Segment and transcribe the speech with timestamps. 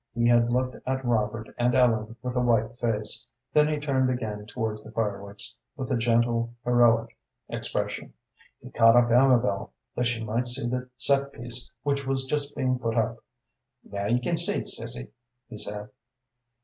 [0.15, 4.47] He had looked at Robert and Ellen with a white face, then he turned again
[4.47, 7.15] towards the fireworks with a gentle, heroic
[7.49, 8.11] expression.
[8.63, 12.79] He caught up Amabel that she might see the set piece which was just being
[12.79, 13.23] put up.
[13.83, 15.09] "Now you can see, Sissy,"
[15.47, 15.91] he said.